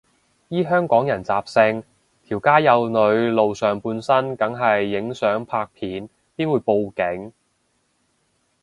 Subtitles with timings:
[0.47, 1.83] 依香港人習性，
[2.23, 7.31] 條街有女露上半身梗係影相拍片，邊會報警